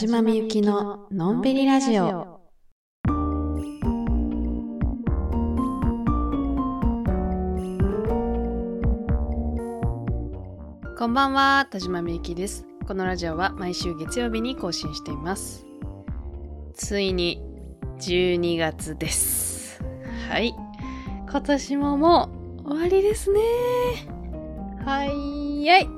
[0.00, 2.40] 島みゆきののんびりラジオ。
[10.96, 12.66] こんばんは、田島みゆきです。
[12.88, 15.66] このラジオは毎週月曜日に更新しています。
[16.72, 17.42] ついに
[17.98, 19.84] 12月です。
[20.30, 20.54] はい。
[21.30, 22.30] 今年もも
[22.64, 23.40] う終わりですね。
[24.82, 25.88] はいやい。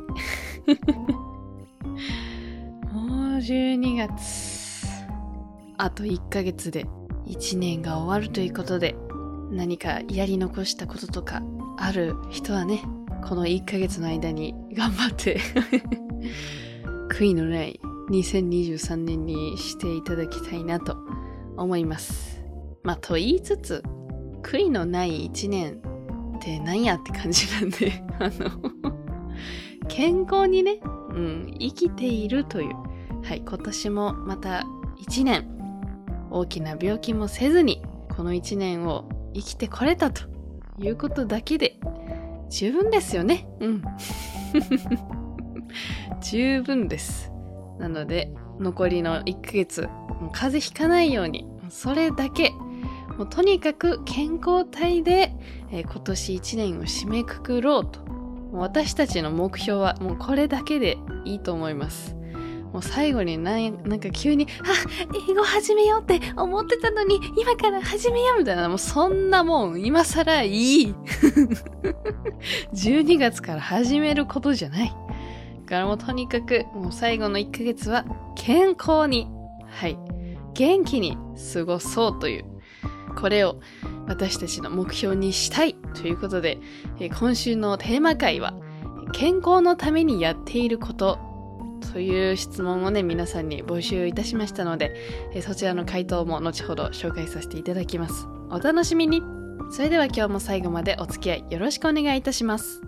[3.43, 4.87] 12月。
[5.77, 6.87] あと1ヶ月で
[7.27, 8.95] 1年が終わるということで、
[9.51, 11.43] 何かやり残したこととか
[11.77, 12.85] ある人はね、
[13.27, 15.41] この1ヶ月の間に頑張って、
[17.11, 20.97] 悔いのない2023年にしていただきたいなと
[21.57, 22.41] 思います。
[22.85, 23.83] まあ、と言いつつ、
[24.45, 25.83] 悔いのない1年
[26.37, 28.73] って何やって感じなんで、あの、
[29.89, 30.79] 健康にね、
[31.11, 32.92] うん、生きているという、
[33.25, 34.65] はい、今年もまた
[35.07, 35.47] 1年、
[36.31, 37.83] 大きな病気もせずに、
[38.17, 40.23] この1年を生きてこれたと
[40.79, 41.79] いうことだけで、
[42.51, 43.49] 十分ですよね。
[43.61, 43.83] うん。
[46.21, 47.33] 十分です。
[47.79, 49.89] なので、残りの1ヶ月、
[50.33, 52.51] 風邪ひかないように、それだけ、
[53.17, 55.35] もうとにかく健康体で、
[55.71, 58.01] えー今年1年を締めくくろうと。
[58.53, 62.17] 私たちの目標はもうこれだけでいいと思います。
[62.73, 70.95] もう最後になんなんか急に、あ、英語始めようって思ってたのに、今から始めようみたいな、もうそんなもん、今更いい。
[72.73, 74.89] 12月から始めることじゃない。
[74.89, 74.95] だ
[75.67, 78.07] からもうとにかく、もう最後の1ヶ月は
[78.37, 79.29] 健康に、
[79.67, 79.99] はい、
[80.55, 81.19] 元気に
[81.53, 82.45] 過ごそうという、
[83.21, 83.61] これを
[84.07, 86.59] 私たちの目標にしたいということで、
[87.01, 88.55] え今週のテーマ回は、
[89.13, 91.32] 健康のためにやっていること
[91.83, 94.95] という質問をね、皆さんに募集いたしましたので、
[95.35, 98.27] えそちらの回答も後ほど紹介させていただきます。
[98.51, 99.23] お楽しみに
[99.73, 102.83] それでは今日も最後までお付き合いよろしくお願いいたします。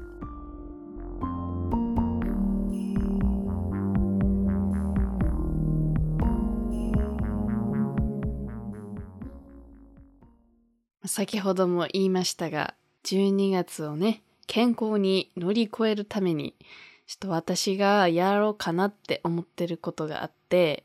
[11.07, 12.75] 先ほども言いましたが、
[13.05, 16.55] 12月をね、健康に乗り越えるために、
[17.07, 20.85] ちょっと私がやろうかなって思ってることがあって、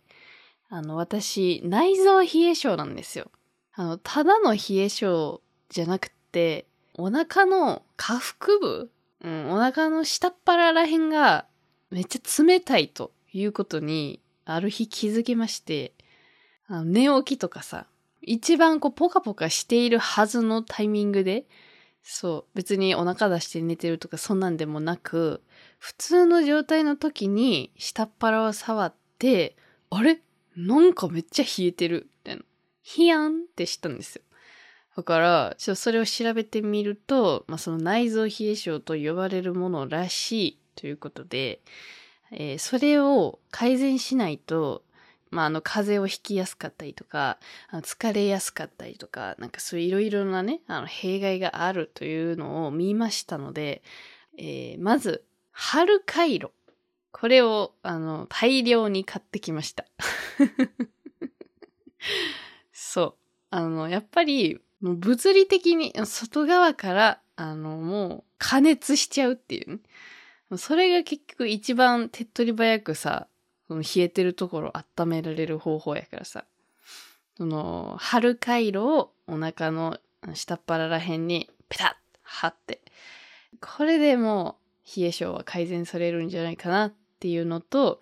[0.70, 3.32] あの、私、内臓冷え症なんですよ。
[3.74, 8.92] あの、ただの冷え性じゃなくて、お腹の下腹部、
[9.22, 11.46] うん、お腹の下っ腹らへんが
[11.90, 15.94] めっちゃ冷たいということに、ある日気づきまして、
[16.68, 17.88] あの寝起きとかさ、
[18.22, 21.46] 一番こうポカポカしているはずのタイミングで、
[22.04, 25.42] そう、別にお腹出して寝てるとかそんなんでもなく、
[25.80, 29.56] 普通の状態の時に下っ腹を触って、
[29.90, 30.22] あれ？
[30.56, 32.44] なんかめっちゃ冷えてるみたいな。
[32.84, 34.22] ヒヤンってしたんですよ。
[34.98, 41.62] だから、ちょっとそれを調べてみると、まあ、その内臓冷え症と呼ばれるものらしいということで、
[42.32, 44.84] えーそれを改善しないと、
[45.32, 47.38] まあ、あの、風邪をひきやすかったりとか、
[47.70, 53.82] あの疲れやすかったりとか、なんかそういういろいろなね、あの、弊害があるというのを見ましたので、
[54.38, 55.24] えーまず、
[55.62, 56.52] 春回路。
[57.12, 59.86] これを、あの、大量に買ってきました。
[62.72, 63.16] そう。
[63.50, 69.82] あの、やっぱり、もう物理的に外側から、あの、もう加熱しちゃうっていう
[70.50, 70.58] ね。
[70.58, 73.28] それが結局一番手っ取り早くさ、
[73.68, 76.46] その冷えてるところを温められる方法やからさ。
[77.36, 80.00] その、春回路をお腹の
[80.34, 82.82] 下っ腹らへんにペタッ貼って、
[83.60, 84.59] これでも
[84.96, 88.02] 冷え性は改善されるんじゃないかなっていうのと、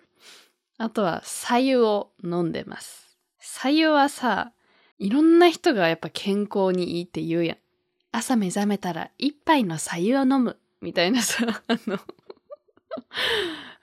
[0.78, 3.18] あとは、左右を飲んでます。
[3.40, 4.52] 左右はさ、
[4.98, 7.56] いろんな人がやっぱ健康にいいって言うやん。
[8.12, 10.56] 朝目覚めたら一杯の左右を飲む。
[10.80, 11.98] みたいなさ、 あの、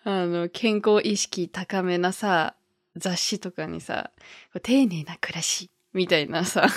[0.06, 2.56] あの、健康意識高めなさ、
[2.96, 4.12] 雑誌とかにさ、
[4.64, 5.70] 丁寧な暮らし。
[5.94, 6.68] みたいなさ、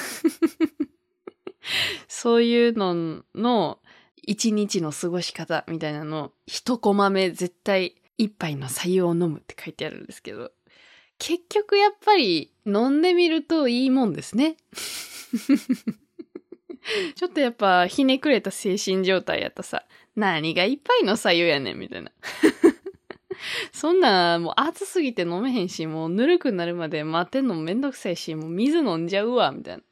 [2.08, 3.80] そういうのの
[4.28, 10.52] 一日の過ごし方みたいなの、一コマ目絶対一杯の左右を飲むって書いてあるんですけど、
[11.16, 14.58] 結局やっぱり飲んでみるといいもんですね。
[17.16, 22.12] ちょっとやっぱひねくれた精神状態やったさ、何が一杯の左右やねんみたいな。
[23.72, 29.82] そんなもう暑すぎて飲めへんし、もうぬるくなるまで待てんのめんどくさいし、もう水飲んじゃうわ、みたいな。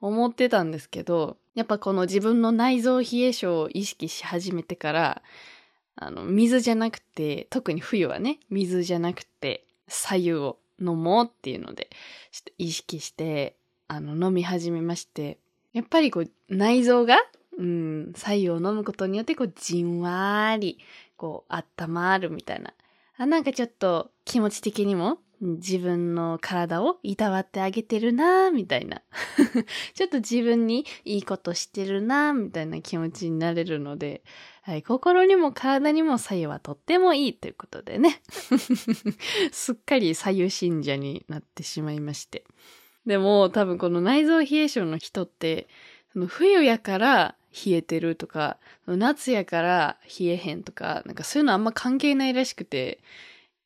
[0.00, 5.22] 思ってたんですけど、やっぱこの自分の内臓冷え症を意識し始めてから、
[5.96, 11.88] あの、水じゃなくて、特に冬はね、水じゃなくて、左右を飲もうっていうので、
[12.30, 13.56] ちょっと意識して、
[13.88, 15.38] あの、飲み始めまして、
[15.72, 17.16] やっぱりこう、内臓が、
[17.58, 20.78] うん、左右を飲むことによって、こう、じんわり、
[21.16, 22.74] こう、温まるみたいな。
[23.16, 29.02] あ、なんかちょっと気持ち的にも自分の体をいたわってあげてるなみたいな。
[29.94, 34.22] ちょっと自分にいいことしてるなみたいな気持ちになれるので、
[34.62, 38.20] はい、心にも体にも左右はとってもいいということでね。
[39.52, 42.44] すっかり左右信者になってしまいまして。
[43.06, 45.68] でも多分この内臓冷え性の人って、
[46.12, 53.00] その冬やから冷えてるとか、夏やから冷えへんとか、なんかそういうのあんま関係ないらしくて、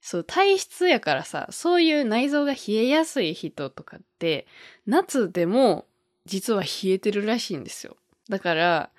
[0.00, 4.47] そう、体質やからさ、そういう内臓が冷えやすい人とかって、
[4.87, 5.87] 夏でも
[6.25, 7.97] 実は冷えてるらしいんですよ。
[8.29, 8.91] だから、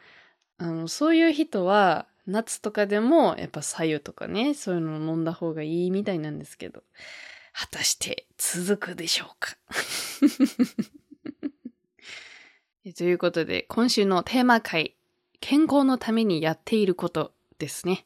[0.58, 6.84] あの、そういう人は、夏とかでも、やっぱ左右とかね、そういうのを飲んだ方がいいみたいなんですけど、
[7.54, 9.58] 果たして続くでしょうか？
[12.96, 14.96] ということで、今週のテーマ回、
[15.40, 18.06] 健康のためにやっていることですね。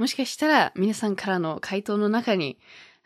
[0.00, 2.56] もしかしたら皆さんからの回答の中に、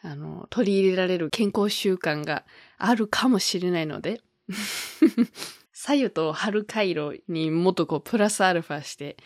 [0.00, 2.44] あの、取り入れられる健康習慣が
[2.78, 4.20] あるかもしれないので、
[5.74, 9.16] 左右と春回路にもっとこうプラスアルファして、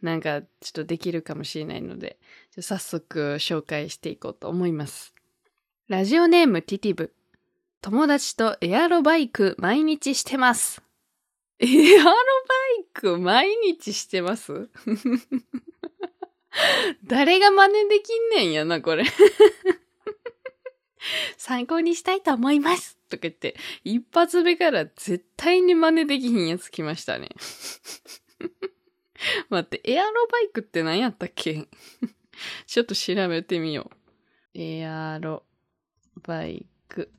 [0.00, 2.18] なんかちょっとできるかもしれないので、
[2.58, 5.14] 早速紹介していこうと思います。
[5.86, 7.14] ラジオネームティティブ。
[7.82, 10.82] 友達とエアロバイク毎日してます。
[11.62, 11.66] エ
[12.00, 12.14] アロバ
[12.80, 14.68] イク毎日してます？
[17.04, 19.04] 誰が真似できんねんやな、これ
[21.36, 27.30] 参考にしたいと思いますとか言って、一発目から絶対に真似できひんやつ来ましたね。
[29.50, 31.68] 待って、エアロバイクって何やったっけ？
[32.66, 33.90] ちょっと調べてみよ
[34.54, 34.56] う。
[34.60, 35.44] エアロ
[36.22, 37.10] バイク。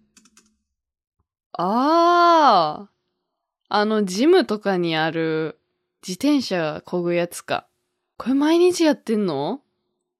[1.54, 2.90] あ
[3.70, 5.60] ああの、ジムとかにある
[6.06, 7.68] 自転車漕ぐやつか。
[8.18, 9.62] これ毎日やってんの？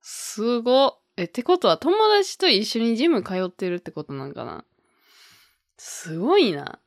[0.02, 0.98] すご。
[1.16, 4.66] え、ってことは友達と一緒にジム通ってるってことなんかな？
[5.78, 6.80] すごいな。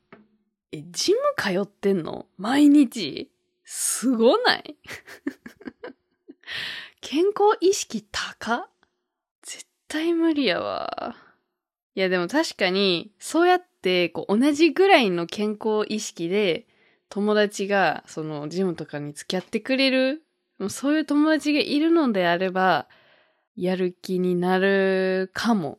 [0.72, 2.26] え、ジム通ってんの？
[2.36, 3.30] 毎日？
[3.64, 4.76] すごない？
[7.00, 8.68] 健康意識高？
[9.42, 11.16] 絶対無理やわ。
[11.94, 16.66] いやでも確かに、そうやってこう同じぐらいの健康意識で
[17.08, 20.25] 友達がそのジムとかに付き合ってくれる
[20.68, 22.88] そういう友達がいるのであれば、
[23.56, 25.78] やる気になるかも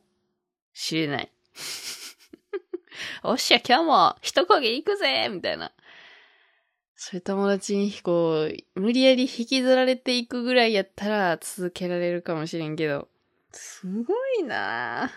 [0.72, 1.32] しれない。
[3.22, 5.72] おっしゃ、今日も一焦げ行くぜみたいな。
[7.00, 13.08] そういう友達にこう、無理やり引きずられていくぐらいやったら続けられるかもしれんけど。
[13.52, 15.10] すごいな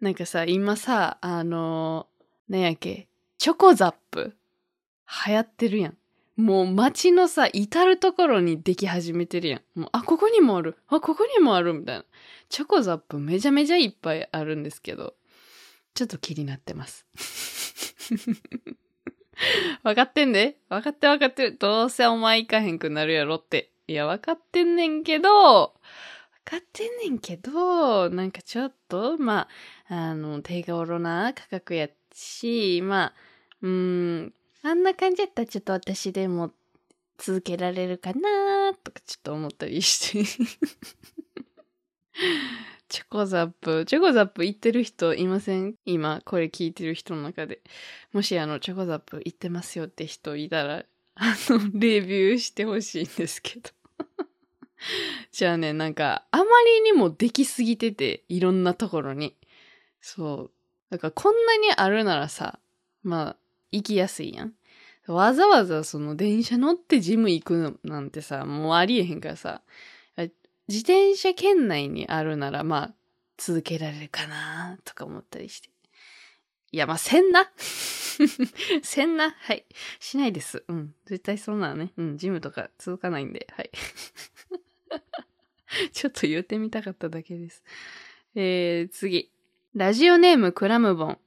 [0.00, 2.08] なんかさ、今さ、あの、
[2.48, 3.08] なんやっけ、
[3.38, 4.34] チョコザップ
[5.26, 5.98] 流行ってるやん。
[6.36, 9.80] もう街のさ、至るところにでき始めてるやん。
[9.80, 10.76] もう、あ、ここにもある。
[10.88, 11.74] あ、ここにもある。
[11.74, 12.04] みたいな。
[12.48, 15.14] チョコザップめちゃめちゃいっぱいあるんですけど、
[15.94, 17.06] ちょっと気になってます。
[19.82, 21.56] わかってんでわかってわかってる。
[21.56, 23.70] どうせお前行かへんくなるやろって。
[23.86, 25.72] いや、わかってんねんけど、わ
[26.44, 29.48] かってんねんけど、なんかちょっと、ま
[29.88, 33.14] あ、あの、手頃な価格やし、まあ、
[33.62, 36.52] うーん、あんな感じやったらちょっと私でも
[37.18, 40.24] 続けられるかなとかちょっと思ったりして
[42.88, 45.74] チョコザップ、 チョコザップ行ってる人いません？
[45.86, 47.62] 今、これ聞いてる人の中で。
[48.12, 53.70] もしあの、チョコザップ行ってますよって人いたら、あの、レビューしてほしいんですけど
[55.32, 59.34] じゃあね、なんか、あまりにもできすぎてて、いろんなところに。
[60.02, 60.50] そう。
[60.90, 62.58] だからこんなにあるならさ、
[63.02, 63.36] まあ、
[63.72, 64.52] 行きやすいやん。
[65.08, 69.62] わざわざその電車乗ってジム行くなんてさ、もうありえへんからさ、
[70.68, 72.94] 自転車圏内にあるならまあ
[73.36, 75.68] 続けられるかなとか思ったりして。
[76.70, 77.50] いや、まあ、せんな
[78.82, 79.66] せんなはい。
[80.00, 80.64] しないです。
[80.68, 80.94] うん。
[81.04, 81.92] 絶対そんなのね。
[81.98, 82.16] うん。
[82.16, 83.46] ジムとか続かないんで。
[83.52, 83.70] はい。
[85.92, 87.62] ちょっと言ってみたかっただけです。
[88.34, 89.30] えー、次。
[89.74, 91.18] ラジオネームクラムボン。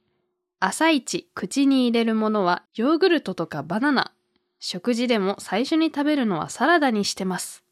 [0.58, 4.12] 朝一口に入れるものはヨーグルトとかバナナ。
[4.58, 7.62] 食事でも最初に食べるのはサラダにしてます。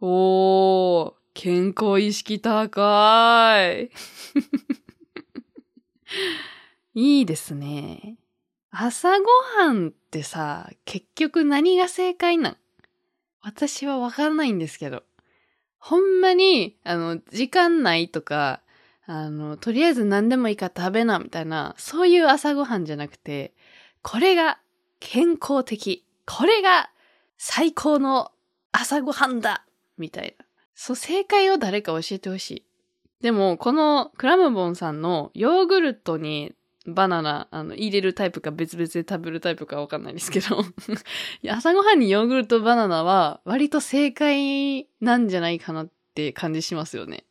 [0.00, 3.90] おー、健康意識高い。
[6.94, 8.16] いいですね。
[8.70, 9.26] 朝ご
[9.58, 12.56] はんってさ、結局何が正解なん？
[13.42, 15.02] 私はわからないんですけど。
[15.78, 18.62] ほんまに、あの、時間ないとか、
[19.06, 23.52] あの、とりあえず何でもいいから食べな、みたいな、そういう朝ごはんじゃなくて、
[24.02, 24.58] これが
[25.00, 26.04] 健康的。
[26.26, 26.90] これが
[27.36, 28.32] 最高の
[28.72, 29.66] 朝ごはんだ
[29.98, 30.44] みたいな。
[30.74, 32.64] そう、正解を誰か教えてほしい。
[33.20, 36.54] でも、このクラムボンさんのヨーグルトに
[36.86, 40.62] バナナ、あの、入れるタイプか別々で食べるタイプかわかんないですけど
[41.50, 47.24] 朝ごはんにヨーグルトバナナは割と正解なんじゃないかなって感じしますよね。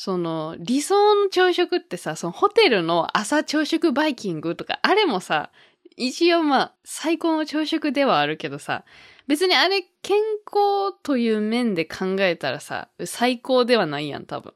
[0.00, 5.50] その、理想の朝食ってさ、そのホテルの朝朝食バイキングとか、あれもさ、
[5.96, 8.84] 一応まあ、最高の朝食ではあるけどさ、
[9.26, 14.54] 別にあれ健康という面で考えたらさ、最高ではないやん、多分。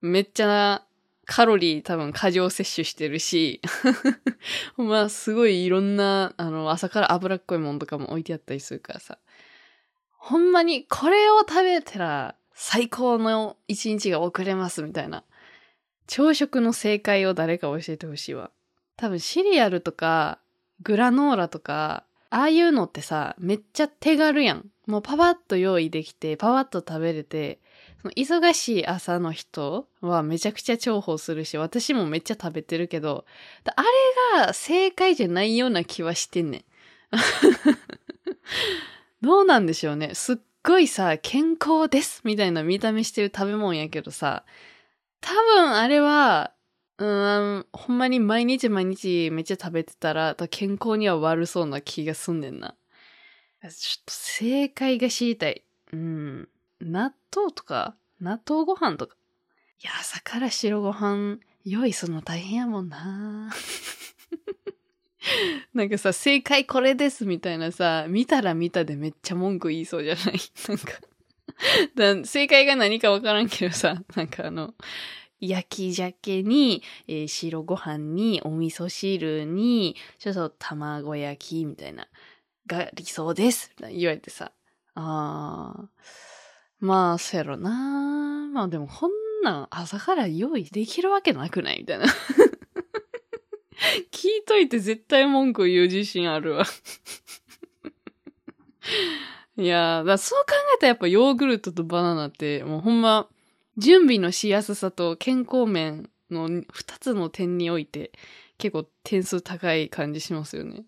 [0.00, 0.82] めっちゃ
[1.24, 3.60] カロリー多分過剰摂取してるし、
[4.76, 9.18] まあすごいいろんな、あの、朝から脂っこいもんとかも置いてあったりするからさ。
[10.16, 15.24] ほんまにこれを食べたら最高の一日が遅れますみたいな。
[16.06, 18.50] 朝食の正解を誰か教えてほしいわ。
[18.98, 20.40] 多分シリアルとか
[20.82, 24.66] グラノーラとか、ああいうのってさ、めっちゃ手軽やん。
[24.86, 27.60] もうパパッと用意できて、パパッと食べれて、
[28.02, 33.24] その忙しい朝の人はめちゃくちゃ重宝するし、私もめっちゃ食べてるけど、
[33.74, 33.82] あ
[34.36, 36.64] れが正解じゃないような気はしてんねん。
[39.24, 40.14] どうなんでしょうね。
[40.14, 44.44] すっごいさ、健康ですみたいな見た目してる食べ物やけどさ、
[45.20, 46.52] 多分あれは、
[46.98, 52.76] うん、ほんまに毎日毎日めっちゃ食べてたら、健康には悪そうな気がすんねんな。
[53.62, 53.68] ちょ
[54.00, 55.64] っと正解が知りたい。
[55.92, 56.48] うん。
[56.80, 59.16] 納豆とか、納豆ご飯とか。
[59.82, 63.50] いや、朝から白ご飯用意するの大変やもんな
[65.74, 70.38] なんかさ、正解これですみたいなさ、見たら見たでめっちゃ文句言いそうじゃない？
[70.68, 70.92] なんか
[72.20, 74.74] だ正解が何かわからんけどさ、なんかあの、
[75.40, 82.08] 焼き鮭に、えー、白ご飯に、お味噌汁に、ちょっと卵焼きみたいな、
[82.66, 83.72] が理想です。
[83.90, 84.52] 言われてさ、
[84.94, 85.86] あー、
[86.80, 88.48] まあ、そうやろな。
[88.52, 89.10] まあでも、こん
[89.42, 91.80] なん朝から用意できるわけなくない？
[91.80, 92.06] みたいな。
[94.50, 96.64] といて絶対文句言う自信あるわ。
[99.56, 103.28] いやだそう考えたらやっぱヨーグルトとバナナってもうほんま
[103.78, 108.10] 準備のしやすさと健康面の二つの点において
[108.58, 110.84] 結構点数高い感じしますよね。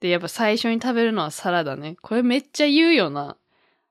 [0.00, 1.96] で、やっぱ最初に食べるのはサラダね。
[2.02, 3.36] これめっちゃ言うよな。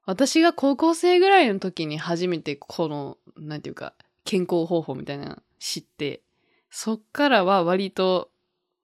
[0.05, 3.93] 私が高校生ぐらいの時に初めてこの、なんていうか、
[4.25, 6.21] 健康方法みたいな知って、
[6.69, 8.29] そっからは割と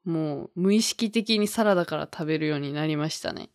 [0.06, 3.50] もう無意識的にサラダから食べるようになりましたね。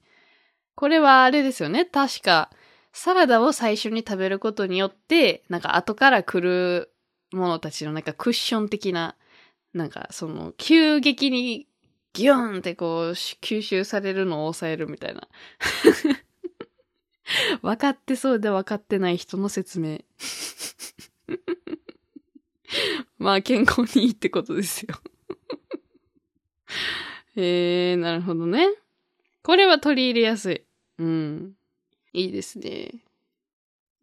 [0.74, 1.84] これはあれですよね。
[1.84, 2.50] 確か、
[2.92, 6.92] サラダを最初に食べることによって、なんか後から来る
[7.32, 9.16] ものたちのなんかクッション的な、
[9.72, 11.66] なんかその急激に
[12.12, 15.28] ギューンってこう吸収されるのを抑えるみたいな。
[17.62, 20.00] 分かってそうで分かってない人の説明。
[23.18, 24.94] まあ健康にいいってことですよ
[27.36, 28.68] え、なるほどね。
[29.42, 30.64] これは取り入れやすい。
[30.98, 31.52] うん。
[32.12, 32.92] いいですね。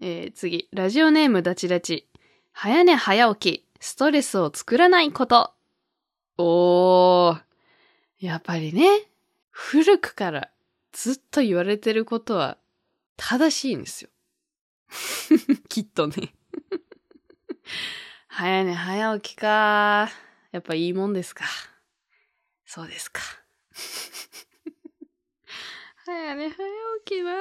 [0.02, 0.68] えー、次。
[0.74, 2.08] ラジオネームダチダチ。
[2.52, 3.66] 早寝早起き。
[3.80, 5.54] ストレスを作らないこと。
[6.38, 7.42] おー。
[8.20, 9.08] やっぱりね。
[9.50, 10.50] 古くから
[10.92, 12.58] ずっと言われてることは
[13.16, 14.10] 正しいんですよ。
[15.70, 16.34] きっとね
[18.28, 20.10] 早寝早起きか。
[20.52, 21.46] やっぱいいもんですか。
[22.74, 23.22] そうですか。
[26.06, 26.70] 早寝早
[27.04, 27.36] 起きな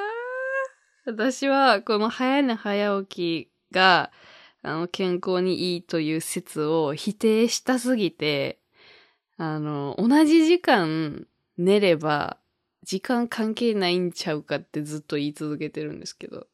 [1.05, 4.11] 私はこの早寝早起きが
[4.63, 8.59] あの健康にいいという説を否定したすぎて、
[9.37, 12.37] あの、同じ時間寝れば
[12.83, 16.49] 時間関係ないんちゃうかってずっと言い続けてるんですけど。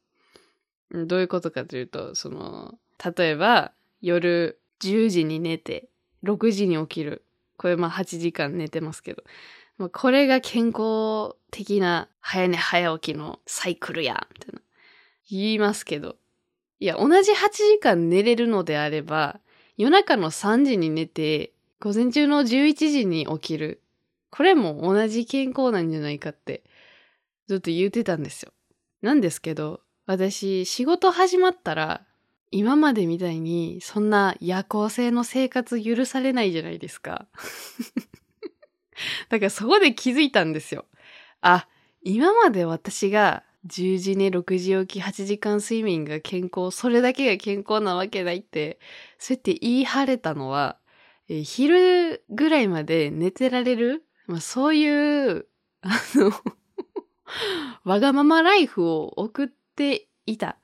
[0.91, 5.89] どういうことかというと、その、例えば夜10時に寝て
[6.23, 7.23] 6時に起きる。
[7.57, 9.23] これまあ8時間寝てますけど。
[9.77, 14.61] まあ、これが健康的な早寝早起きのサイクルや、みたいな。
[15.29, 16.15] 言いますけど。
[16.79, 19.39] いや、同じ8時間寝れるのであれば、
[19.77, 23.81] 夜中の3時に寝て、午前中の11時に起きる。
[24.31, 26.63] これも同じ健康なんじゃないかって、
[27.47, 28.51] ずっと言ってたんですよ。
[29.01, 32.06] なんですけど、私、仕事始まったら、
[32.51, 37.27] 今までみたいに、そんな夜行性の生活許されないじゃないですか。
[39.29, 40.85] だからそこで気づいたんですよ。
[41.41, 41.67] あ、
[42.01, 48.79] 今まで私が10時寝、6時起き、8時間睡眠が健康、それだけが健康なわけないって、
[49.17, 50.77] そうやって言い張れたのは、
[51.29, 55.47] え昼ぐらいまで寝てられる、まあ、そういう、
[55.81, 56.31] あの
[57.83, 60.57] わがままライフを送っていた。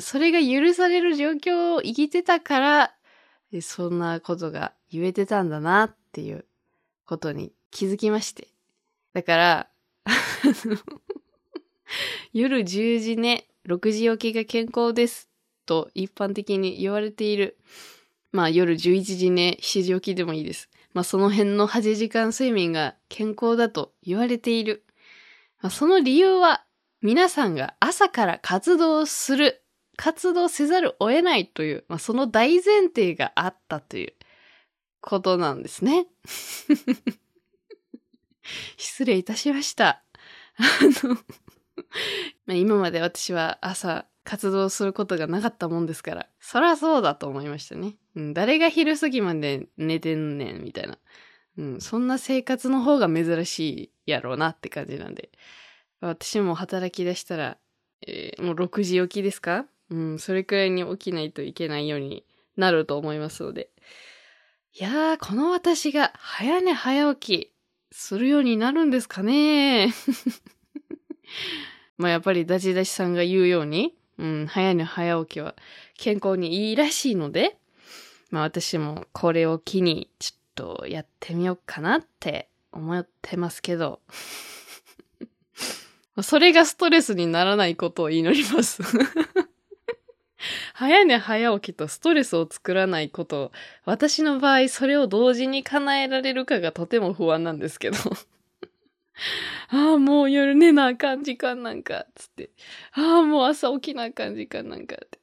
[0.00, 2.94] それが許される状況を生きてたから、
[3.60, 6.44] そんなことが言えてたんだなっていう
[7.06, 8.48] ことに気づきまして。
[9.12, 9.68] だから、
[12.32, 15.28] 夜10時寝、6時起きが健康です
[15.64, 17.56] と一般的に言われている。
[18.32, 20.68] まあ夜11時寝、7時起きでもいいです。
[20.92, 24.84] まあその辺の8時間睡眠が健康だと言われている。
[25.62, 26.64] まあ、その理由は
[27.02, 29.62] 皆さんが朝から活動する、
[29.96, 34.12] 活動せざるを得ないという、まあその大前提があったという
[35.00, 36.06] ことなんですね。
[38.76, 40.02] 失礼いたしました。
[40.58, 40.62] あ
[41.06, 41.16] の
[42.46, 47.96] ま、今まで私は朝活動することがなかったもんですから、そらそうだと思いましたね。
[48.14, 50.98] うん、誰が昼過ぎまで寝てんねん、みたいな。
[51.58, 55.30] うん、そんな生活の方が珍しいやろうなって感じなんで。
[56.00, 57.58] 私も働き出したら、
[58.06, 59.66] えー、もう6時起きですか？
[59.90, 62.24] うん、それくらいに起きないといけないように
[62.56, 63.70] なると思いますので。
[64.78, 67.52] いやー、この私が早寝早起き
[67.92, 69.94] するようになるんですかね。
[71.96, 75.54] まあやっぱりダチダチさんが言うように、うん、早寝早起きは
[75.96, 77.56] 健康にいいらしいので、
[78.30, 84.00] まあ私もこれを機にちょっとやってみようかなって思ってますけど、
[86.22, 88.82] それがストレスにならないことを祈ります。
[90.74, 93.52] 早寝早起きとストレスを作らないこと、
[93.84, 97.98] 私の場合それを同時に叶えられるかがとても不安なんですけど
[99.68, 102.50] ああ、もう夜寝なあかん時間なんか、つって。
[102.92, 105.18] ああ、もう朝起きなあかん時間なんかって。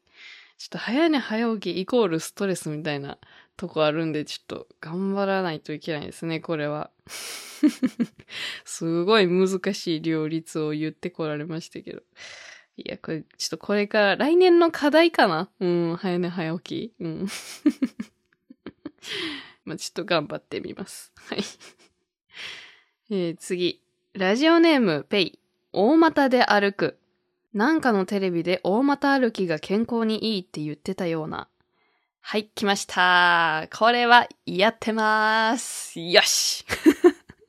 [0.57, 3.17] ちょっと早寝早起きイコールストレスみたいな
[3.57, 6.89] とこあるんで、ちょっと頑張らないといけないですね、これは。
[8.65, 12.01] すごい難しい両立を言ってこられましたけど。
[12.75, 17.03] いや、これ、ちょっとこれから来年の課題かなうん、早寝早起き。
[17.03, 17.27] うん。
[19.65, 21.11] まあ、ちょっと頑張ってみます。
[21.15, 21.43] はい。
[23.11, 23.81] えー、次。
[24.13, 25.39] ラジオネーム、ペイ。
[25.71, 26.97] 大股で歩く。
[27.53, 31.47] なんかのテレビで大股歩きが健康にいいって言ってたような。
[32.21, 33.67] はい、来ました。
[33.71, 35.99] これはやってまーす。
[35.99, 36.65] よし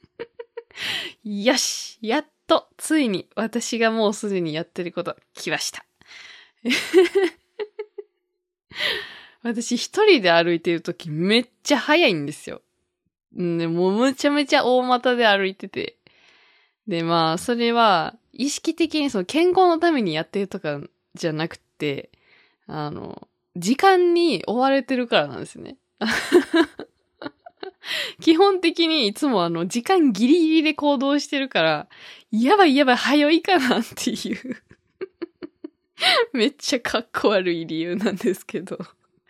[1.24, 5.85] よしやっと、ついに私がもうすでにやってること来ました。
[9.42, 12.62] 私一人で歩いてるときめっちゃ早いんですよ。
[13.33, 15.96] で、もうむちゃめちゃ大股で歩いてて。
[16.87, 20.80] で、まあ、それは、意識的にその健康のためにやってるとか
[21.14, 22.11] じゃなくて、
[22.66, 25.76] あの、時間に追われてるからなんですね。
[28.20, 31.88] 基本的にいつもあの、時間ギリギリで行動してるから、
[32.31, 34.62] やばいやばい、早いかなっていう
[36.33, 38.79] めっちゃかっこ悪い理由なんですけど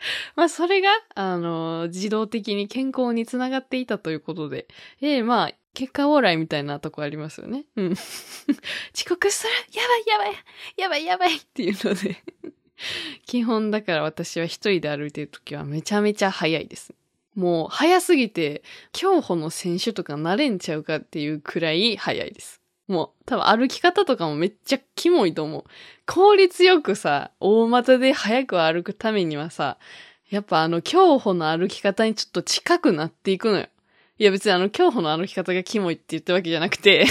[0.37, 4.67] まあ、それが、あの、自動的に健康につながっていたということで、
[5.01, 7.65] ええー、まあ、結果オーライみたいなとこありますよね。
[7.77, 7.93] うん。
[7.93, 7.99] 遅
[9.09, 10.35] 刻するやばいやばい
[10.77, 12.23] やばいやばいっていうので
[13.27, 16.95] 基本だから私は一人で歩いてるときはめちゃめちゃ早いです。
[17.35, 22.61] もう早すぎて、競歩の選手とかなれんちゃうかっていうくらい早いです。
[22.87, 25.65] もう多分歩き方とかもめっちゃキモいと思う。
[26.07, 29.79] 効率よくさ、大股で早く歩くためにはさ、
[30.31, 33.67] やっぱあの競歩の歩き方にちょっと近くなっていくのよ。
[34.19, 37.05] いや別にあの競歩の歩き方がキモいって言ったわけじゃなくて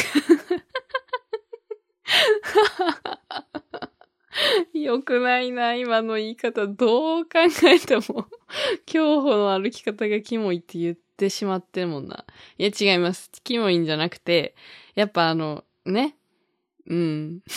[4.84, 6.68] よくないな、今の言い方。
[6.68, 7.30] どう考
[7.66, 8.28] えても
[8.86, 12.26] 競歩の歩き方がキモいって言ってしまってるもんな。
[12.58, 13.32] いや、違います。
[13.44, 14.56] キモいんじゃなくて、
[14.96, 16.18] やっぱあの、ね。
[16.88, 17.42] うん。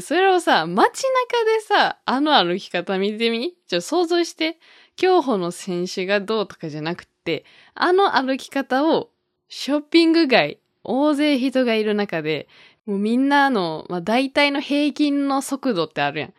[0.00, 3.54] それをさ、街中でさ、あの歩き方見てみ？
[3.66, 4.58] ちょ、想像して。
[4.96, 9.10] 競歩の選手がどうとかじゃなくて、あの歩き方を
[9.48, 12.48] ショッピング街、大勢人がいる中で、
[12.86, 16.34] もうみんなの、まあ、大体の平均の速度ってあるやん。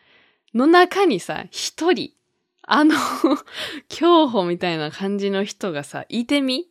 [0.54, 2.12] の中にさ、一人、
[2.62, 2.94] あの
[3.88, 6.68] 競歩みたいな感じの人がさ、いてみ？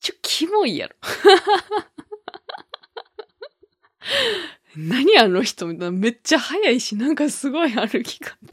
[0.00, 0.94] ちょ、キモいやろ。
[4.76, 5.98] 何あの人みたいな。
[5.98, 8.36] めっちゃ速いし、なんかすごい歩き方。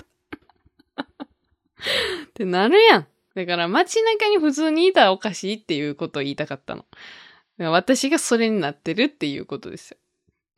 [2.26, 3.08] ってなるやん。
[3.36, 6.86] だから街中に普通にいたらおかしいっていうことを言いたかったの。
[7.58, 9.98] 私がそれになってるっていうことですよ。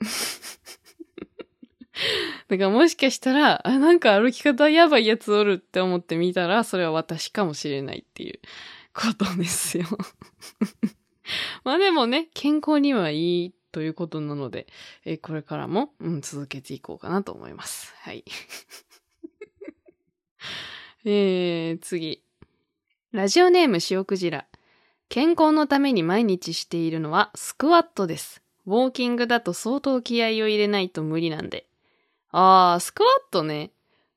[2.48, 8.40] だからもしかしたら、あ、なんか歩き方やばいやつおるって思ってみたら、それは私かもしれないっていう
[8.94, 9.86] ことですよ。
[11.64, 14.68] まあでもね、健康にはいいということなので、
[15.04, 17.94] えこれからも、うん、続けていこうかなと思います。
[18.00, 18.24] はい。
[21.06, 22.24] えー、次。
[23.12, 24.46] ラジオネーム塩クジラ。
[25.10, 28.45] 健康のために毎日しているのはスクワットです。
[28.66, 31.68] ウォーキングだと相当気合を入れないと無理なんで。
[32.32, 33.72] あー、スクワットね。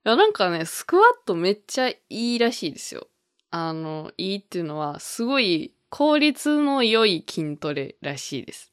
[0.04, 3.08] いや、なんかね、スクワットめっちゃいいらしいですよ。
[3.50, 8.72] あの、いいっていうのは、すごい効率の良い筋トレらしいです。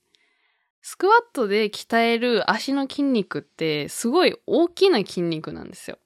[0.81, 5.97] スクワットで鍛える足の筋肉ってすごい大きな筋肉なんですよ。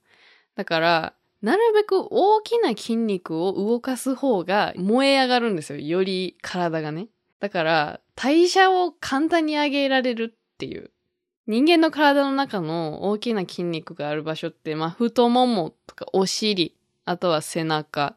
[0.55, 5.79] だから、なるべく大きな筋肉を動かす方が燃え上がるんですよ。
[5.79, 7.07] より体がね。
[7.39, 10.91] だから、代謝を簡単に上げられるっていう。
[11.47, 16.75] 人間の体の中の大きな筋肉がある場所って、まあ、太ももとかお尻、
[17.05, 18.15] あとは背中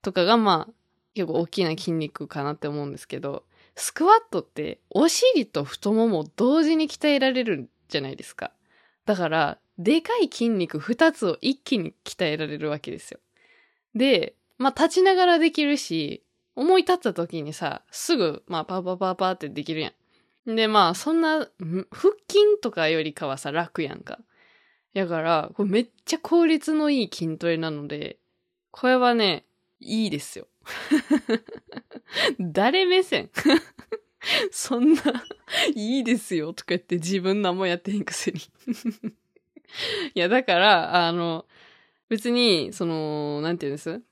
[0.00, 0.72] とかが、まあ、
[1.14, 3.44] 結構大きな筋肉かなって思うんですけど、
[3.76, 8.52] スクワットってお尻と太もも同時に鍛えられるじゃないですか。
[9.04, 13.20] だから、でかい筋肉二つを一気に鍛えられるわけですよ。
[13.94, 19.92] で、まあ立ちながらできるし、思い立った時にさ、すぐ、まあパーパーパーパーってできるや
[20.46, 20.54] ん。
[20.56, 24.18] で、まあそんな、腹筋とかよりかはさ、楽やんか。
[24.92, 28.18] やから、これめっちゃ効率のいい筋トレなので、
[28.70, 29.44] これはね、
[29.80, 30.46] いいですよ。
[32.38, 33.30] 誰目線？
[34.52, 35.00] そんな、
[35.74, 38.38] いいですよとか言って自分何もやってへんくせに
[40.14, 41.46] いや、だから、あの、
[42.08, 44.02] 別に、その、なんて言うんです？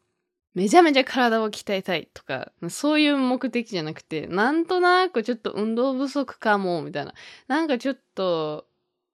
[0.55, 7.15] めちゃめちゃ体を鍛えたいとか、そういう目的じゃなくて、なんとなくちょっと運動不足かも、みたいな。
[7.47, 8.67] なんかちょっと、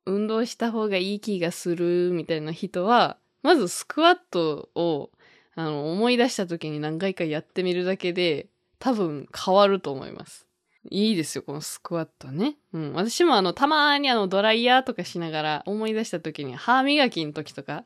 [0.06, 5.10] 運動した方がいい気がする、みたいな人は、まずスクワットを、
[5.54, 8.46] あの、思い出した時に何回かやってみるだけで、
[8.78, 10.46] 多分変わると思います。
[10.90, 12.56] いいですよ、このスクワットね。
[12.72, 12.92] うん。
[12.92, 17.84] 私もあの、たまにあの、ドライヤーとかしながら思い出した時に、歯磨きの時とか、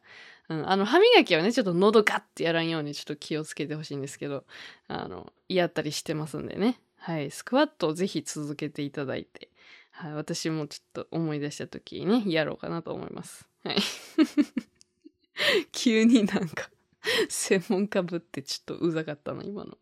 [0.50, 4.44] うん、あの、歯磨きはね、ちょっと喉ガッてやらんようにちょっと気をつけてほしいんですけど、
[4.88, 6.80] あの、やったりしてますんでね。
[6.98, 7.30] はい。
[7.30, 9.48] スクワットをぜひ続けていただいて、
[9.92, 10.12] はい。
[10.12, 13.46] 私もちょっと思い出した時にね、やろうかなと思います。
[13.62, 13.76] はい。
[15.70, 16.68] 急になんか
[17.28, 19.78] 専門家ぶってちょっとうざかったな、今の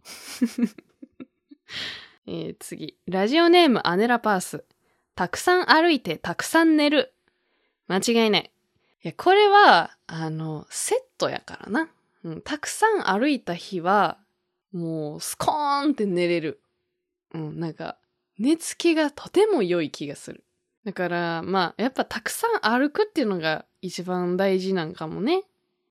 [2.26, 2.98] えー、次。
[3.06, 4.64] ラジオネームアネラパース。
[5.14, 7.14] たくさん歩いてたくさん寝る。
[7.86, 8.52] 間違いない。
[9.04, 11.88] いや、これは、あの、セットやからな。
[12.24, 14.18] うん、たくさん歩いた日は、
[14.72, 16.60] もう、スコーンって寝れる。
[17.32, 17.96] うん、なんか、
[18.38, 20.44] 寝つきがとても良い気がする。
[20.84, 25.42] だから、まあ、やっぱたくさん歩くっていうのが一番大事なんかもね。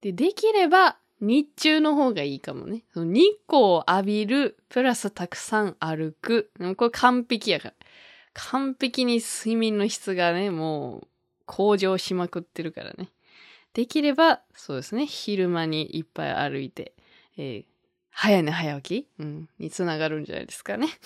[0.01, 2.83] で、できれば、日中の方がいいかもね。
[2.93, 6.51] その日光を浴びる、プラスたくさん歩く。
[6.75, 7.73] これ完璧やから。
[8.33, 11.07] 完璧に睡眠の質がね、もう
[11.47, 13.09] 向上しまくってるからね。
[13.73, 16.93] できれば、そうですね、昼間にいっぱい歩いて、
[17.37, 17.65] えー、
[18.11, 20.87] 早寝早起き、うん、につながるんじゃないですかね。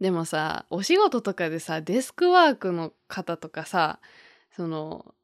[0.00, 4.00] でもさ、お仕事とかでさ、デスクワークの方とかさ、
[4.54, 5.14] その、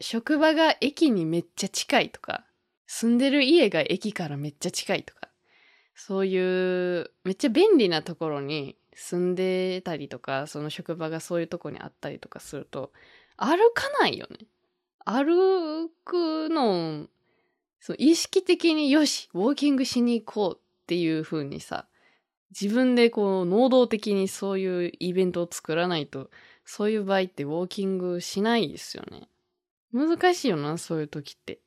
[0.00, 2.44] 職場が駅にめっちゃ近いとか、
[2.86, 5.28] 住んでる家が駅からめっちゃ近いとか、
[5.94, 12.92] そういうめっちゃ便利なところに住んでたりとか、その職場がそういうとこにあったりとかすると、
[13.36, 14.46] 歩かないよね。
[15.04, 17.06] 歩くの、
[17.78, 21.86] その意識的によし、ウォーキングしに行こうっていう風にさ、
[22.58, 26.30] 自分でこう、能動的にそういうイベントを作らないと、
[26.64, 29.28] そういう場合ってウォーキングしないですよね。
[29.92, 31.60] 難しいよな、そういう時って。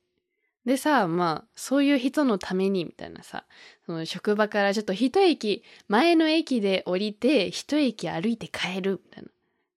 [0.69, 3.45] でさ、まあ、そういう人のために、みたいなさ、
[3.87, 9.29] その職場からちょっと一駅、前の駅で降りて、一駅歩いて帰る、みたいな。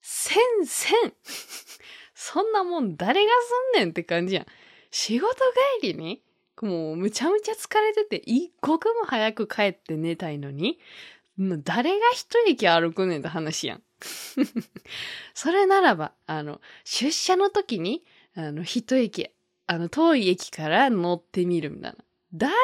[0.02, 1.14] せんせん
[2.14, 3.30] そんなもん誰が
[3.72, 4.46] すんねんって感じやん。
[4.90, 5.34] 仕事
[5.80, 6.20] 帰りに
[6.60, 10.78] もうむちゃむちゃ疲れてて、一刻も早く帰って寝たいのに、
[11.38, 13.82] 誰が一駅歩くねんって話やん。
[15.32, 19.30] それならば、あの、出社の時に、あの、一駅、
[19.66, 21.96] あの、遠い駅から乗ってみるみたいな。
[22.34, 22.58] 誰が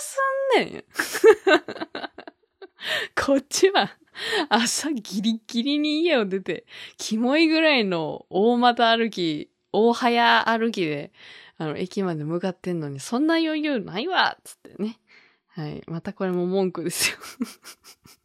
[0.00, 0.18] す
[0.58, 0.84] んねん
[3.16, 3.96] こっちは、
[4.48, 6.66] 朝ギリギリに家を出て、
[6.98, 11.12] キモいぐらいの大股歩き、大早歩きで、
[11.56, 14.98] あの、駅まで向かってんのに、そんな余裕ないわつってね。
[15.48, 15.82] はい。
[15.86, 17.18] またこれも文句ですよ。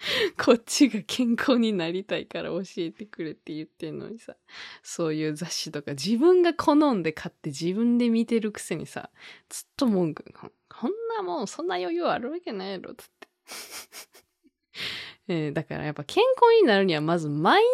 [0.42, 4.34] こっちが健康になりたいから教えてくれって言ってんのにさ、
[4.82, 9.10] そういう雑誌とか自分が好んで買って自分で見てるくせにさ、
[9.48, 13.28] ずっと文句、こんなもんそんな余裕あるわけないやろ、つって。
[15.28, 17.66] えー、だからやっぱ健康になるにはまずマイン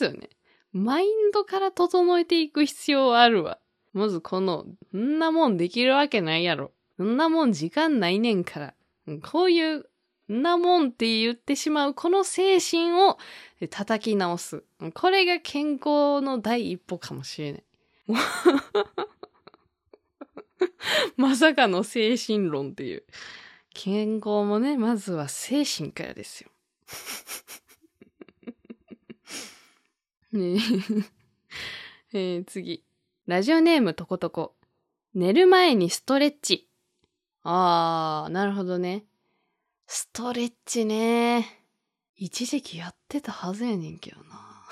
[0.00, 0.30] ドですよね。
[0.72, 3.58] マインドから整えていく必要あるわ。
[3.92, 6.72] まずこの、んなもんできるわけないやろ。
[7.02, 8.74] んなもん時間ないねんから。
[9.22, 9.88] こういう、
[10.28, 13.18] なもんって言ってしまうこの精神を
[13.70, 14.62] 叩き直す。
[14.94, 17.64] これが健康の第一歩かもしれない。
[21.16, 23.04] まさかの精神論っていう。
[23.74, 26.50] 健康もね、まずは精神からですよ。
[30.32, 30.58] ね
[32.12, 32.12] え。
[32.12, 32.84] えー、次。
[33.26, 34.56] ラジオネームとことこ。
[35.14, 36.68] 寝る前にストレッチ。
[37.42, 39.04] あー、なるほどね。
[39.90, 41.64] ストレッチね。
[42.14, 44.66] 一時期やってたはずやねんけどな。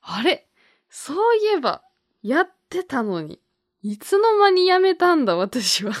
[0.00, 0.48] あれ？
[0.88, 1.84] そういえば、
[2.22, 3.42] やってたのに。
[3.82, 5.92] いつの間にやめたんだ、私は。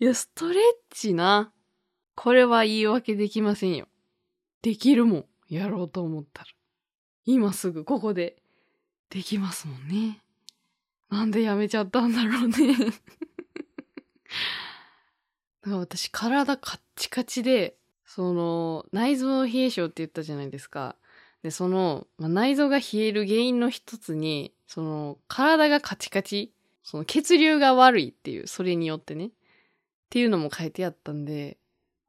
[0.00, 0.60] いや、ストレッ
[0.90, 1.52] チな。
[2.16, 3.86] これは言い訳できませんよ。
[4.62, 5.24] できるもん。
[5.48, 6.48] やろうと思ったら。
[7.24, 8.42] 今すぐここで
[9.08, 10.20] できますもんね。
[11.10, 12.56] なんでやめちゃったんだろうね
[15.66, 20.96] 私体カッチカチで、その内臓冷え性って言ったじゃないですか。
[21.42, 29.26] で、その、まあ、内臓が冷える原因の一つに、その体がカチカチ、その血流が悪いっていう、それによってね。
[29.26, 29.30] っ
[30.10, 31.58] ていうのも書いてあったんで、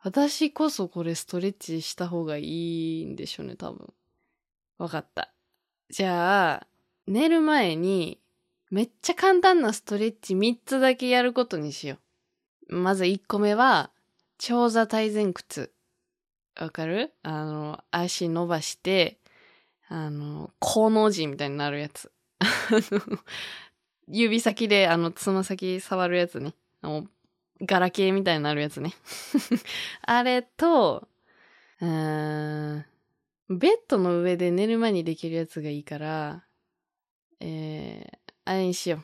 [0.01, 3.93] 私こそこれストレッチした方がいいんでしょうね、多分。
[4.77, 5.33] わかった。
[5.89, 6.67] じゃあ、
[7.07, 8.19] 寝る前に、
[8.69, 11.99] めっちゃ簡単なストレッチ3つだけやることにしよう。
[12.67, 13.91] まず1個目は、
[14.37, 15.71] 長座体前屈。
[16.59, 17.13] わかる？
[17.23, 19.19] あの、足伸ばして、
[19.87, 22.11] あの、コの字みたいになるやつ。
[24.07, 26.53] 指先で、あの、つま先触るやつね。
[26.81, 27.07] あの、
[27.61, 28.93] ガラケーみたいになるやつね。
[30.01, 31.07] あれと、
[31.81, 32.85] うん、
[33.49, 36.45] ベッドの上で寝る前にできるやつがいいから、
[37.39, 39.03] えー、あれにしよう。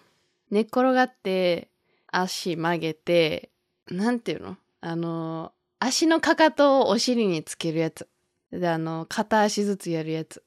[0.54, 1.69] 寝っ転がって、
[2.08, 3.51] 足曲げて、
[3.91, 4.58] なんていうの？
[4.80, 8.08] あの、足のかかとをお尻につけるやつ。
[8.51, 10.43] で、あの、片足ずつやるやつ。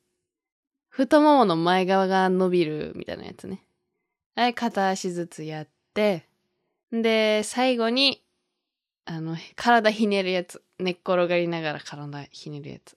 [0.88, 3.62] 太ももの前側が伸びるみたいなやつね。
[4.34, 6.26] はい、片足ずつやって、
[6.90, 8.22] で、最後に、
[9.04, 10.62] あの、体ひねるやつ。
[10.78, 12.96] 寝っ転がりながら体ひねるやつ。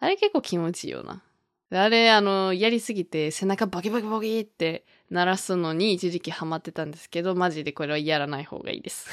[0.00, 1.22] あれ結構気持ちいいよな。
[1.70, 9.10] あれ、あの、やりすぎて背中バキバキバキって鳴らすのに一時期ハマってたんですけど、マジでこれはやらない方がいいです。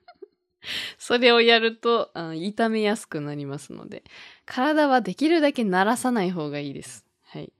[0.98, 4.04] それをやるとあの痛めやすくなりますので、
[4.44, 7.06] 体はできるだけ鳴らさない方がいいです。
[7.22, 7.50] はい。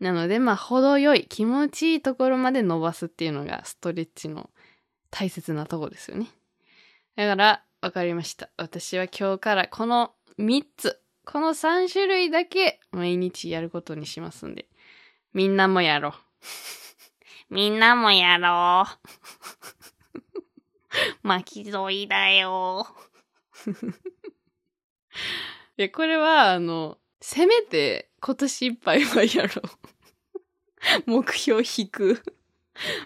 [0.00, 4.48] なので、まあ、程よい、気持ちいいところまで伸ばすっていうのがストレッチの
[5.10, 6.28] 大切なとこですよね。
[7.16, 8.48] だから、わかりました。
[8.56, 14.66] 私は今日からこの3つ、この3種類だけ毎日やることにしますんで、
[15.34, 16.31] みんなもやろう。
[17.50, 18.98] みんなもやろう。
[21.22, 22.86] 巻き添いだよ。
[25.78, 31.10] いや、これは、あの、せめて今年いっぱいはやろう。
[31.10, 32.22] 目標引く。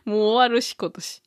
[0.05, 1.22] もう終わるし、今年。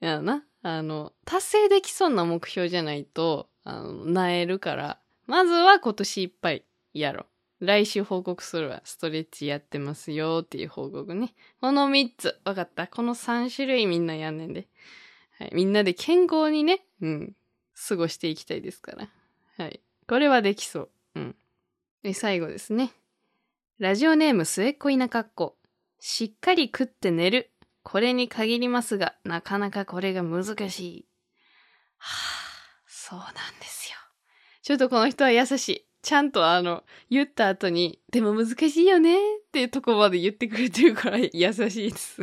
[0.00, 0.44] やな。
[0.62, 7.26] あの、達成できそうな目標じゃないと、あの、なえるから、まずは今年いっぱいやろう。
[7.60, 8.80] 来週報告するわ。
[8.84, 11.34] ストレッチやってますよっていう報告ね。
[11.60, 12.40] この3つ。
[12.44, 12.86] わかった。
[12.86, 14.66] この3種類みんなやんねんで。
[15.38, 15.50] はい。
[15.52, 17.36] みんなで健康にね、うん。
[17.88, 19.08] 過ごしていきたいですから。
[19.58, 19.80] はい。
[20.08, 20.90] これはできそう。
[21.16, 21.36] うん。
[22.02, 22.92] で、最後ですね。
[23.78, 25.56] ラジオネーム末っ子田舎っ子。
[25.98, 27.50] しっかり食って寝る。
[27.82, 31.06] これに限りますが、なかなかこれが難しい。
[31.98, 33.98] はあ、そうなんですよ。
[34.62, 35.89] ちょっとこの人は優しい。
[36.02, 39.20] ちゃんとあの、言った後に、でも難しいよねっ
[39.52, 42.22] ていうとこまで言ってくれてるから優しいです。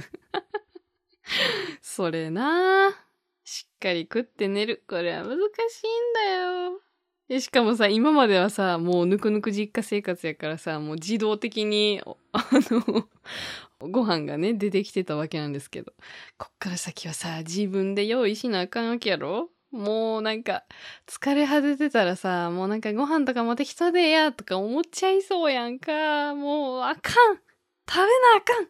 [1.82, 3.08] それなあ
[3.44, 4.84] しっかり食って寝る。
[4.88, 6.82] これは難しいんだよ。
[7.28, 13.10] でしかもさ、今まではさ、もうぬくぬく実家生活やからさ、もう自動的に、あの、
[13.90, 15.94] ご飯がね、出てきてたわけなんですけど、
[16.38, 19.50] こっから先はさ、自分で用意しなあかんわけやろ？
[19.72, 20.64] もうなんか、
[21.08, 26.36] 疲れ果ててたらさ、もうなんかご飯とかも適当でや、とか思っちゃいそうやんか。
[26.36, 27.38] もうあかん
[27.90, 28.68] 食べなあかん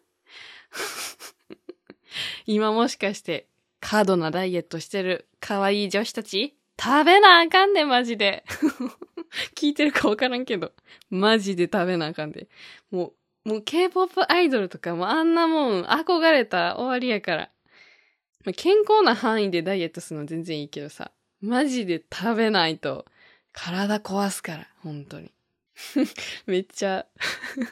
[2.45, 3.47] 今もしかして、
[3.79, 8.43] 過度なダイエットしてる可愛い女子たち食べなあかんで、マジで。
[9.55, 10.73] 聞いてるかわからんけど。
[11.09, 12.47] マジで食べなあかんで。
[12.91, 13.13] も
[13.45, 17.51] う、もう K-POP アイドルとかもあんなもん憧れたら終わりやから。
[18.47, 21.11] まあ健康な範囲でダイエットするの全然いいけどさ。
[21.41, 23.05] マジで食べないと
[23.51, 25.33] 体壊すから、本当に。
[26.47, 27.05] めっちゃ、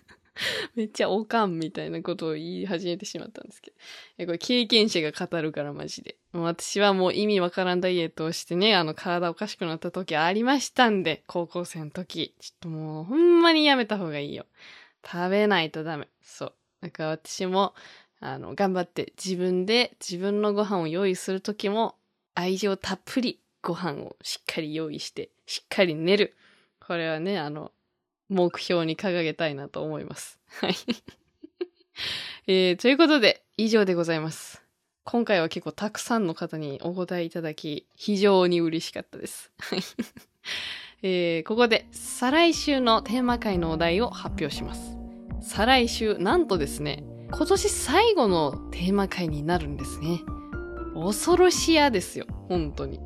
[0.76, 3.78] めっちゃおかんみたいなことを言い始めてしまったんですけど。
[4.18, 6.18] え、これ経験者が語るからマジで。
[6.34, 12.36] 私はもう意味わからんダイエットをしてね、あの体おかしくなった時ありましたんで、高校生の時。
[12.40, 14.46] ちょっともうほんまにやめた方がいいよ。
[15.06, 16.10] 食べないとダメ。
[16.22, 16.54] そう。
[16.82, 17.74] だか私も、
[18.19, 21.95] あの、頑張って自分で自分のご飯を用意する時も
[22.34, 26.36] 愛情たっぷりご飯をしっかり用意して、しっかり寝る。
[26.80, 27.71] これはね、あの、
[28.30, 30.39] 目標に掲げたいなと思います。
[30.62, 30.75] はい。
[32.47, 34.63] えー、ということで、以上でございます。
[35.04, 39.51] 今回は結構たくさんの方にお答えいただき、非常に嬉しかったです。
[39.60, 39.80] はい。
[41.04, 44.97] えー、ここで、再来週のテーマ回のお題を発表します。
[45.41, 50.22] 再来週、なんとですね、今年最後のテーマ回になるんですね。
[50.94, 53.00] 恐ろしやですよ、本当に。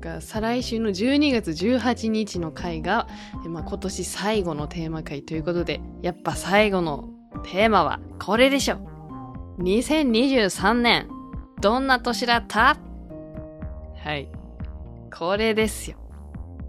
[0.00, 3.06] が再来週の12月18日の回が、
[3.46, 7.10] まあ、今年最後のテーマ回ということで、やっぱ最後の
[7.44, 8.78] テーマはこれでしょ。
[9.58, 11.08] 2023年、
[11.60, 12.78] どんな年だった？
[14.02, 14.30] はい。
[15.14, 15.98] これですよ。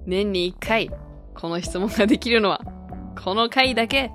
[0.05, 0.91] 年に1回、
[1.33, 2.61] この質問ができるのは、
[3.23, 4.11] この回だけ。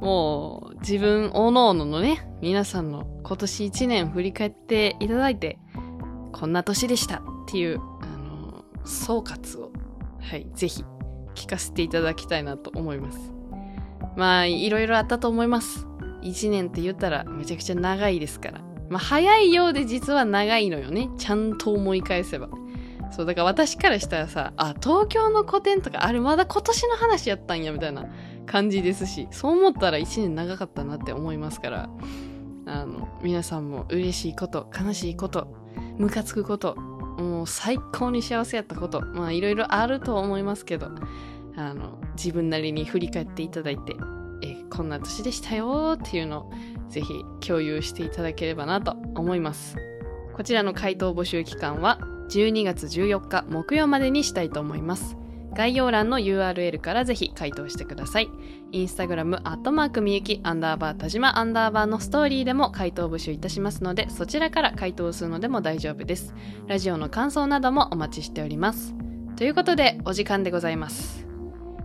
[0.00, 5.60] もう、自分、おのおののね、皆さんの今年1年振り返っていただいて、
[6.32, 9.70] こんな年でしたっていう、あの、総括を、
[10.20, 10.84] はい、ぜひ
[11.36, 13.32] 聞かせていただきたいなと思います。
[14.16, 15.86] まあ、いろいろあったと思います。
[16.22, 18.60] 1年って言ったらめちゃくちゃ長いですから。
[18.90, 21.10] まあ、早いようで実は長いのよね。
[21.16, 22.48] ちゃんと思い返せば。
[23.12, 28.06] そう、だから私からしたらさ、あ、東京の古典とか、あれまだ今年の話やったんや、みたいな
[28.46, 31.90] 感じですし、そう思ったら1年長かったなって思いますから、
[32.66, 35.48] あの、皆さんも嬉しいこと、悲しいこと、
[35.98, 40.90] ムカつくこと、もう最高に幸せやったこと、まあいろいろあると思いますけど、
[41.56, 43.96] あの、自分なりに振り返っていただいて、
[44.42, 46.52] え、こんな年でしたよっていうのを
[46.88, 49.76] ぜひ共有していただければなと思います。
[50.34, 51.98] こちらの回答募集期間は
[52.30, 55.21] 12月14日木曜までにしたいと思います。
[55.54, 58.30] 概要欄の URL からぜひ回答してください。
[58.72, 66.34] インスタグラム、アットマークみゆき、アンダーバー、田島、アンダーバーのストーリーでも回答募集いたしますので、そちらから回答するのでも大丈夫です。
[66.66, 68.94] ラジオの感想などもお待ちしております。
[69.36, 71.26] ということで、お時間でございます。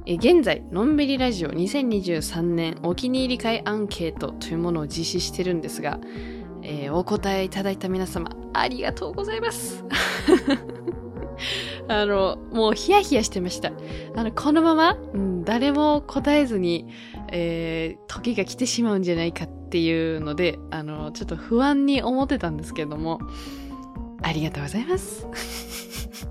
[0.06, 6.00] 現在、のんびりラジオ2023年お気に入り会アンケートというものを実施してるんですが、
[6.64, 9.84] えーお答えいただいた皆様、ありがとうございます。
[11.90, 13.72] あの、もうヒヤヒヤしてました。
[14.16, 16.88] あの、このまま、うん、誰も答えずに、
[17.32, 23.20] えー時が来てしまうんじゃないかっていうので、あの、ちょっと不安に思ってたんですけども、
[24.24, 25.28] ありがとうございます。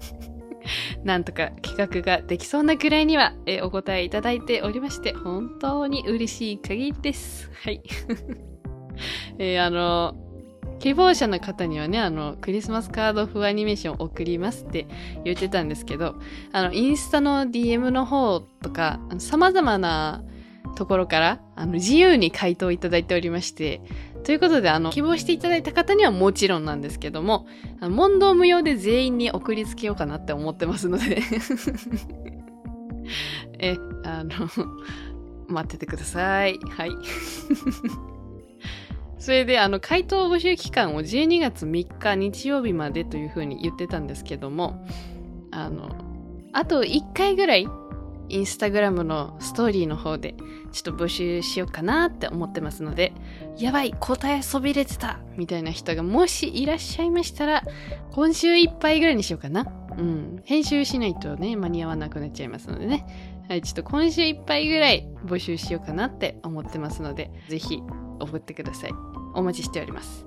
[1.05, 7.51] なんとか企画ができそうなくらいには、えーお答えいただいておりまして、本当に嬉しい限りです。
[7.63, 7.81] はい。
[9.39, 10.15] えーあの、
[10.79, 14.87] 希望者の方にはね、あの、クリスマスカード風アニメーション送りますって
[15.25, 16.17] 言ってたんですけど、
[16.53, 20.23] あの、インスタの DM の方とか、様々な
[20.77, 23.81] ところから、あの、自由に回答いただいておりまして、
[24.25, 27.47] ということで、あの、希望していただいた方にはもちろんなんですけども、
[27.81, 31.23] あの問答無用で全員に送りつけようかなって思ってますので、
[33.59, 34.49] え、あの、
[35.49, 36.59] 待っててください。
[36.59, 36.91] はい。
[39.27, 44.87] それで、あの、回答募集期間を12月3日日曜日までというふうに言ってたんですけども、
[45.51, 45.89] あの、
[46.53, 47.67] あと1回ぐらい、
[48.29, 50.37] インスタグラムのストーリーの方で、
[50.71, 53.15] ちょっと募集しようかなって思ってますので、
[53.59, 57.65] やばい、答えそびれてたみたいな人がもしいらっしゃいましたら、
[58.13, 59.67] 今週いっぱいぐらいにしようかな。
[59.99, 60.43] うん。
[60.45, 63.05] 編集しないとね、間に合わなくなっちゃいますのでね。
[63.49, 67.83] はい、ちょっと今週いっぱいぐらい募集しようかなって思ってますので、ぜひ
[68.21, 69.16] 送ってください。
[69.37, 70.27] お待ちしております。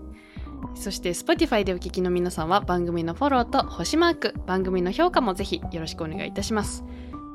[0.75, 6.83] そして Spotify でお聞きの皆さんは番組のフォローと星マーク、番組の評価もぜひよろしくお願いいたします。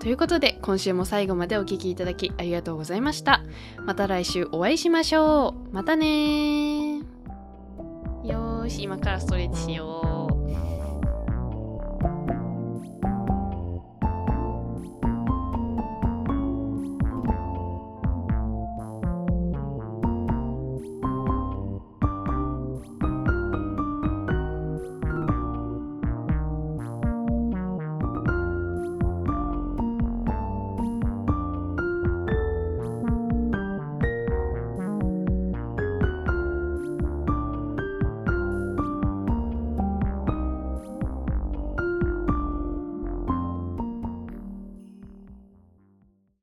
[0.00, 3.42] ということで、今週も最後までお聴きいただきありがとうございました。
[3.86, 5.74] また来週お会いしましょう。
[5.74, 6.98] またね。
[8.24, 10.13] よし、今からストレッチしよう。